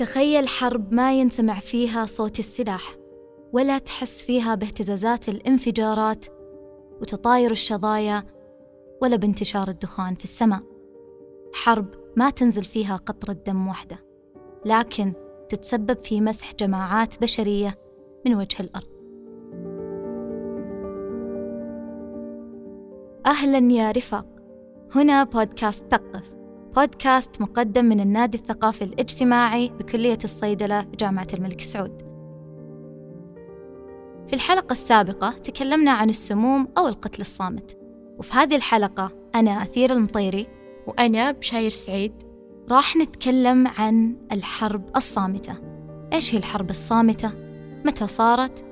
[0.00, 2.96] تخيل حرب ما ينسمع فيها صوت السلاح
[3.52, 6.24] ولا تحس فيها باهتزازات الانفجارات
[7.00, 8.24] وتطاير الشظايا
[9.02, 10.60] ولا بانتشار الدخان في السماء.
[11.54, 13.98] حرب ما تنزل فيها قطرة دم واحدة
[14.64, 15.12] لكن
[15.48, 17.78] تتسبب في مسح جماعات بشرية
[18.26, 18.90] من وجه الأرض.
[23.26, 24.26] أهلا يا رفاق.
[24.94, 26.39] هنا بودكاست ثقف
[26.76, 32.02] بودكاست مقدم من النادي الثقافي الاجتماعي بكلية الصيدلة بجامعة الملك سعود
[34.26, 37.78] في الحلقة السابقة تكلمنا عن السموم أو القتل الصامت
[38.18, 40.46] وفي هذه الحلقة أنا أثير المطيري
[40.86, 42.12] وأنا بشاير سعيد
[42.70, 45.54] راح نتكلم عن الحرب الصامتة
[46.12, 47.32] إيش هي الحرب الصامتة؟
[47.84, 48.64] متى صارت؟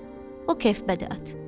[0.49, 1.48] وكيف بدأت؟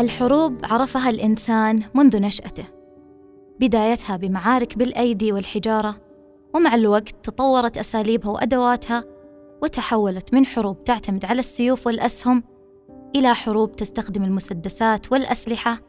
[0.00, 2.64] الحروب عرفها الإنسان منذ نشأته
[3.60, 5.96] بدايتها بمعارك بالأيدي والحجارة
[6.54, 9.04] ومع الوقت تطورت أساليبها وأدواتها
[9.62, 12.42] وتحولت من حروب تعتمد على السيوف والأسهم
[13.16, 15.80] إلى حروب تستخدم المسدسات والأسلحة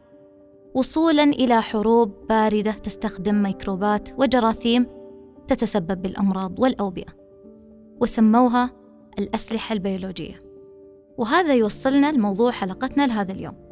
[0.74, 4.86] وصولا إلى حروب باردة تستخدم ميكروبات وجراثيم
[5.48, 7.12] تتسبب بالأمراض والأوبئة
[8.00, 8.70] وسموها
[9.18, 10.38] الأسلحة البيولوجية.
[11.18, 13.67] وهذا يوصلنا لموضوع حلقتنا لهذا اليوم.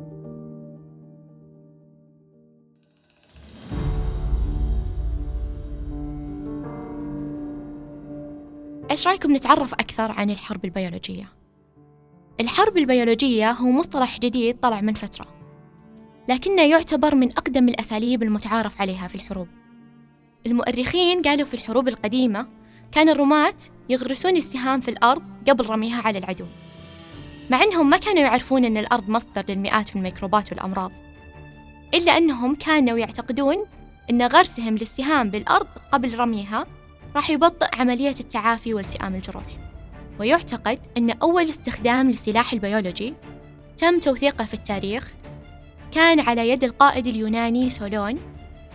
[8.96, 11.32] إيش رأيكم نتعرف أكثر عن الحرب البيولوجية؟
[12.40, 15.26] الحرب البيولوجية هو مصطلح جديد طلع من فترة
[16.28, 19.48] لكنه يعتبر من أقدم الأساليب المتعارف عليها في الحروب
[20.46, 22.48] المؤرخين قالوا في الحروب القديمة
[22.92, 23.56] كان الرماة
[23.88, 26.46] يغرسون السهام في الأرض قبل رميها على العدو
[27.50, 30.92] مع أنهم ما كانوا يعرفون أن الأرض مصدر للمئات من الميكروبات والأمراض
[31.94, 33.66] إلا أنهم كانوا يعتقدون
[34.10, 36.66] أن غرسهم للسهام بالأرض قبل رميها
[37.16, 39.44] راح يبطئ عملية التعافي والتئام الجروح
[40.20, 43.14] ويعتقد أن أول استخدام لسلاح البيولوجي
[43.76, 45.14] تم توثيقه في التاريخ
[45.92, 48.18] كان على يد القائد اليوناني سولون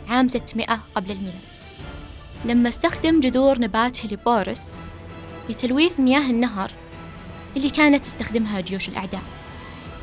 [0.07, 1.41] عام 600 قبل الميلاد.
[2.45, 4.73] لما استخدم جذور نبات هيليبورس
[5.49, 6.71] لتلويث مياه النهر
[7.57, 9.23] اللي كانت تستخدمها جيوش الأعداء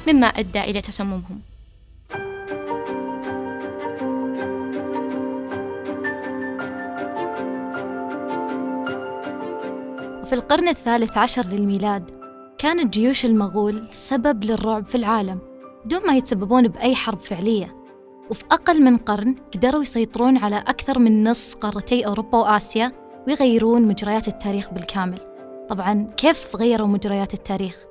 [0.08, 1.40] مما أدى إلى تسممهم.
[10.28, 12.10] في القرن الثالث عشر للميلاد
[12.58, 15.38] كانت جيوش المغول سبب للرعب في العالم
[15.84, 17.76] دون ما يتسببون بأي حرب فعلية.
[18.30, 22.92] وفي أقل من قرن قدروا يسيطرون على أكثر من نص قارتي أوروبا وآسيا
[23.26, 25.18] ويغيرون مجريات التاريخ بالكامل.
[25.68, 27.84] طبعا كيف غيروا مجريات التاريخ؟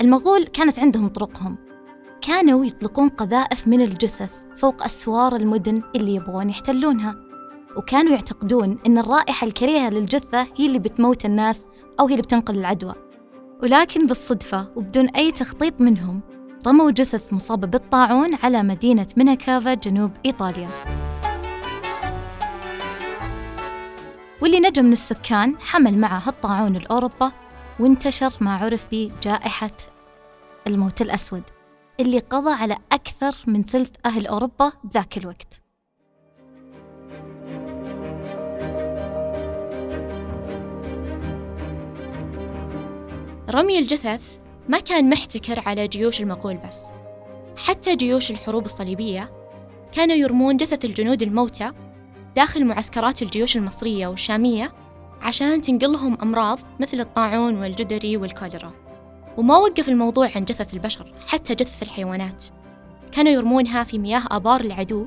[0.00, 1.56] المغول كانت عندهم طرقهم.
[2.20, 7.31] كانوا يطلقون قذائف من الجثث فوق أسوار المدن اللي يبغون يحتلونها.
[7.76, 11.66] وكانوا يعتقدون أن الرائحة الكريهة للجثة هي اللي بتموت الناس
[12.00, 12.94] أو هي اللي بتنقل العدوى.
[13.62, 16.20] ولكن بالصدفة وبدون أي تخطيط منهم
[16.66, 20.68] رموا جثث مصابة بالطاعون على مدينة ميناكافا جنوب إيطاليا.
[24.42, 27.32] واللي نجا من السكان حمل معه الطاعون لأوروبا
[27.80, 29.70] وانتشر ما عرف بجائحة
[30.66, 31.42] الموت الأسود
[32.00, 35.62] اللي قضى على أكثر من ثلث أهل أوروبا ذاك الوقت.
[43.54, 46.94] رمي الجثث ما كان محتكر على جيوش المغول بس.
[47.56, 49.32] حتى جيوش الحروب الصليبية
[49.92, 51.70] كانوا يرمون جثث الجنود الموتى
[52.36, 54.72] داخل معسكرات الجيوش المصرية والشامية
[55.20, 58.72] عشان تنقلهم أمراض مثل الطاعون والجدري والكوليرا.
[59.36, 62.44] وما وقف الموضوع عن جثث البشر حتى جثث الحيوانات.
[63.12, 65.06] كانوا يرمونها في مياه آبار العدو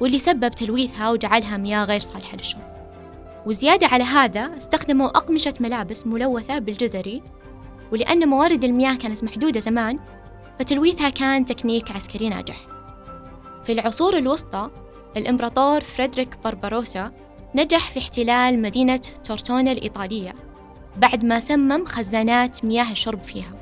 [0.00, 2.72] واللي سبب تلويثها وجعلها مياه غير صالحة للشرب
[3.46, 7.22] وزيادة على هذا استخدموا أقمشة ملابس ملوثة بالجدري
[7.92, 9.98] ولأن موارد المياه كانت محدودة زمان
[10.58, 12.66] فتلويثها كان تكنيك عسكري ناجح.
[13.64, 14.70] في العصور الوسطى
[15.16, 17.12] الإمبراطور فريدريك بارباروسا
[17.54, 20.34] نجح في احتلال مدينة تورتونا الإيطالية
[20.96, 23.54] بعد ما سمم خزانات مياه الشرب فيها.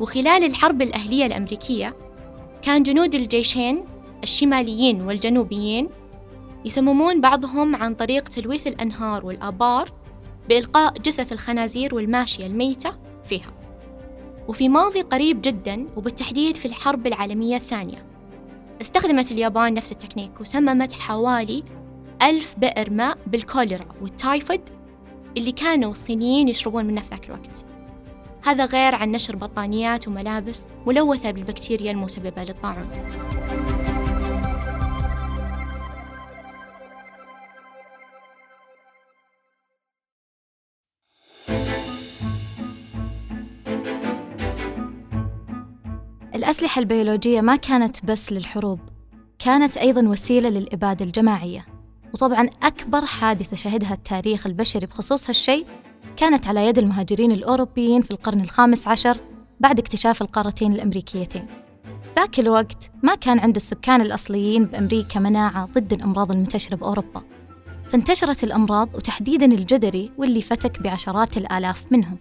[0.00, 1.96] وخلال الحرب الأهلية الأمريكية
[2.62, 3.84] كان جنود الجيشين
[4.22, 5.88] الشماليين والجنوبيين
[6.64, 9.92] يسممون بعضهم عن طريق تلويث الأنهار والآبار
[10.48, 13.52] بإلقاء جثث الخنازير والماشية الميتة فيها.
[14.48, 18.06] وفي ماضي قريب جدا وبالتحديد في الحرب العالمية الثانية
[18.80, 21.64] استخدمت اليابان نفس التكنيك وسممت حوالي
[22.22, 24.60] ألف بئر ماء بالكوليرا والتايفود
[25.36, 27.64] اللي كانوا الصينيين يشربون منه في ذاك الوقت.
[28.46, 32.88] هذا غير عن نشر بطانيات وملابس ملوثة بالبكتيريا المسببة للطاعون.
[46.34, 48.80] الأسلحة البيولوجية ما كانت بس للحروب
[49.38, 51.66] كانت أيضا وسيلة للإبادة الجماعية.
[52.14, 55.66] وطبعا أكبر حادثة شهدها التاريخ البشري بخصوص هالشيء
[56.16, 59.18] كانت على يد المهاجرين الأوروبيين في القرن الخامس عشر
[59.60, 61.46] بعد اكتشاف القارتين الأمريكيتين.
[62.16, 67.22] ذاك الوقت ما كان عند السكان الأصليين بأمريكا مناعة ضد الأمراض المنتشرة بأوروبا.
[67.88, 72.18] فانتشرت الأمراض وتحديداً الجدري واللي فتك بعشرات الآلاف منهم.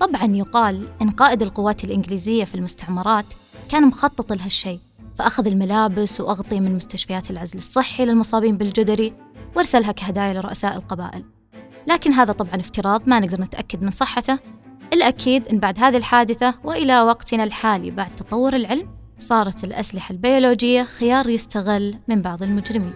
[0.00, 3.26] طبعاً يقال إن قائد القوات الإنجليزية في المستعمرات
[3.70, 4.80] كان مخطط لهالشيء
[5.18, 9.12] فأخذ الملابس وأغطية من مستشفيات العزل الصحي للمصابين بالجدري
[9.56, 11.24] وارسلها كهدايا لرؤساء القبائل.
[11.86, 14.38] لكن هذا طبعا افتراض ما نقدر نتأكد من صحته.
[14.92, 21.28] الأكيد أن بعد هذه الحادثة وإلى وقتنا الحالي بعد تطور العلم صارت الأسلحة البيولوجية خيار
[21.28, 22.92] يستغل من بعض المجرمين.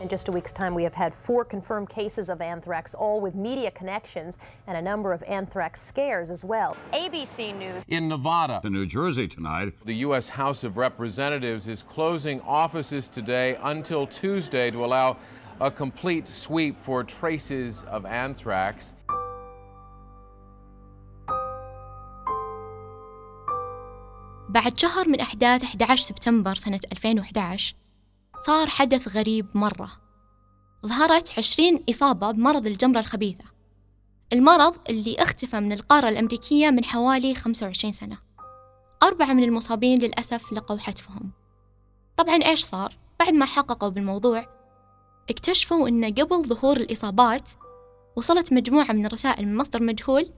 [0.00, 3.34] In just a week's time, we have had four confirmed cases of anthrax, all with
[3.34, 6.76] media connections, and a number of anthrax scares as well.
[6.92, 7.84] ABC News.
[7.88, 10.28] In Nevada, in New Jersey tonight, the U.S.
[10.28, 15.16] House of Representatives is closing offices today until Tuesday to allow
[15.60, 18.94] a complete sweep for traces of anthrax.
[24.48, 27.74] بعد شهر من أحداث 11 سبتمبر سنة 2011
[28.45, 29.91] صار حدث غريب مرة.
[30.85, 33.45] ظهرت 20 إصابة بمرض الجمرة الخبيثة.
[34.33, 38.17] المرض اللي اختفى من القارة الأمريكية من حوالي 25 سنة.
[39.03, 41.31] أربعة من المصابين للأسف لقوا حتفهم.
[42.17, 44.45] طبعا إيش صار؟ بعد ما حققوا بالموضوع
[45.29, 47.49] اكتشفوا أن قبل ظهور الإصابات
[48.15, 50.33] وصلت مجموعة من الرسائل من مصدر مجهول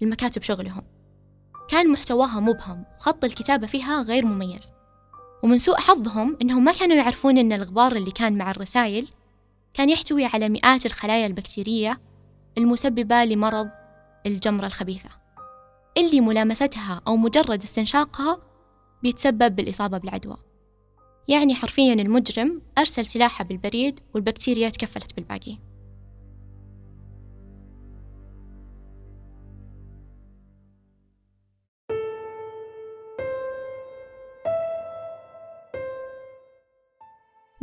[0.00, 0.82] لمكاتب شغلهم.
[1.68, 4.72] كان محتواها مبهم وخط الكتابة فيها غير مميز.
[5.44, 9.08] ومن سوء حظهم إنهم ما كانوا يعرفون إن الغبار اللي كان مع الرسائل
[9.74, 12.00] كان يحتوي على مئات الخلايا البكتيرية
[12.58, 13.70] المسببة لمرض
[14.26, 15.10] الجمرة الخبيثة.
[15.98, 18.38] اللي ملامستها أو مجرد استنشاقها
[19.02, 20.36] بيتسبب بالإصابة بالعدوى.
[21.28, 25.58] يعني حرفيا المجرم أرسل سلاحه بالبريد والبكتيريا تكفلت بالباقي.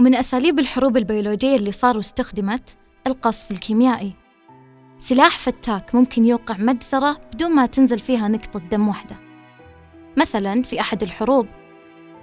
[0.02, 2.78] ومن أساليب الحروب البيولوجية اللي صار واستخدمت
[3.08, 4.14] القصف الكيميائي.
[4.98, 9.16] سلاح فتاك ممكن يوقع مجزرة بدون ما تنزل فيها نقطة دم واحدة.
[10.18, 11.48] مثلا في أحد الحروب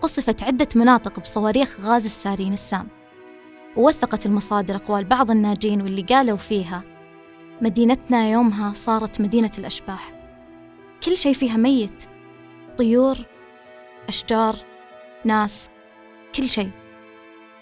[0.00, 2.88] قصفت عدة مناطق بصواريخ غاز السارين السام
[3.76, 6.82] ووثقت المصادر أقوال بعض الناجين واللي قالوا فيها
[7.62, 10.12] مدينتنا يومها صارت مدينة الأشباح.
[11.02, 12.04] كل شيء فيها ميت
[12.78, 13.16] طيور
[14.08, 14.56] أشجار
[15.24, 15.70] ناس
[16.34, 16.77] كل شيء.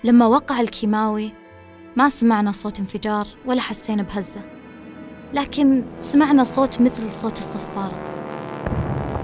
[0.05, 1.33] لما وقع الكيماوي
[1.97, 4.41] ما سمعنا صوت انفجار ولا حسينا بهزة.
[5.35, 8.03] لكن سمعنا صوت مثل صوت الصفارة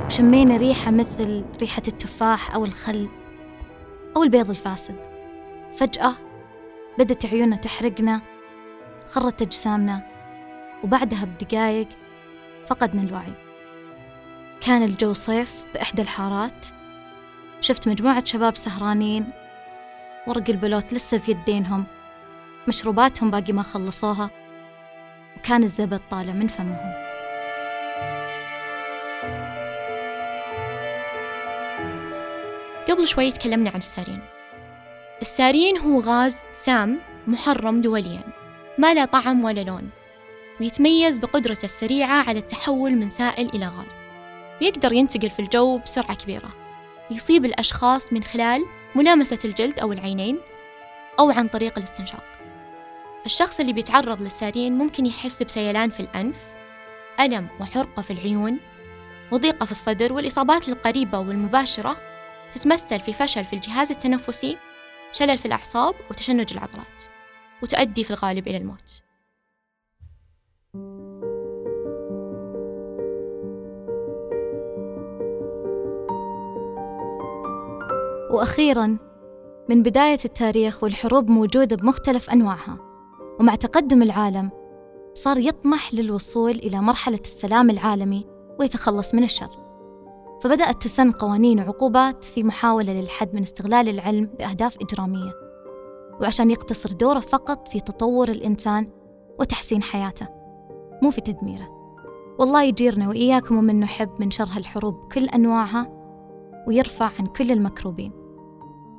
[0.06, 3.08] وشمينا ريحة مثل ريحة التفاح أو الخل
[4.16, 4.96] أو البيض الفاسد.
[5.78, 6.14] فجأة
[6.98, 8.20] بدت عيوننا تحرقنا
[9.06, 10.02] خرت أجسامنا
[10.84, 11.88] وبعدها بدقايق
[12.66, 13.32] فقدنا الوعي.
[14.60, 16.66] كان الجو صيف بإحدى الحارات.
[17.60, 19.26] شفت مجموعة شباب سهرانين
[20.26, 21.84] ورق البلوت لسه في يدينهم.
[22.68, 24.30] مشروباتهم باقي ما خلصوها.
[25.36, 26.92] وكان الزبد طالع من فمهم.
[32.88, 34.20] قبل شوي تكلمنا عن السارين.
[35.22, 38.22] السارين هو غاز سام محرم دوليا.
[38.78, 39.90] ما له طعم ولا لون.
[40.60, 43.96] ويتميز بقدرته السريعة على التحول من سائل إلى غاز.
[44.60, 46.48] ويقدر ينتقل في الجو بسرعة كبيرة.
[47.10, 48.64] يصيب الأشخاص من خلال
[48.94, 50.38] ملامسة الجلد أو العينين
[51.18, 52.24] أو عن طريق الاستنشاق.
[53.26, 56.48] الشخص اللي بيتعرض للسارين ممكن يحس بسيلان في الأنف
[57.20, 58.58] ألم وحرقة في العيون
[59.32, 61.96] وضيقة في الصدر والإصابات القريبة والمباشرة
[62.52, 64.58] تتمثل في فشل في الجهاز التنفسي
[65.12, 67.02] شلل في الأعصاب وتشنج العضلات
[67.62, 69.02] وتؤدي في الغالب إلى الموت.
[78.32, 78.98] وأخيراً
[79.68, 82.78] من بداية التاريخ والحروب موجودة بمختلف أنواعها
[83.40, 84.50] ومع تقدم العالم
[85.14, 88.26] صار يطمح للوصول إلى مرحلة السلام العالمي
[88.60, 89.50] ويتخلص من الشر.
[90.42, 95.32] فبدأت تسن قوانين وعقوبات في محاولة للحد من استغلال العلم بأهداف إجرامية
[96.20, 98.88] وعشان يقتصر دوره فقط في تطور الإنسان
[99.40, 100.28] وتحسين حياته
[101.02, 101.68] مو في تدميره.
[102.38, 106.02] والله يجيرنا وإياكم ومن نحب من شر هالحروب كل أنواعها
[106.68, 108.21] ويرفع عن كل المكروبين.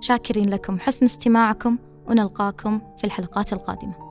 [0.04, 4.03] شاكرين لكم حسن استماعكم ونلقاكم في الحلقات القادمة.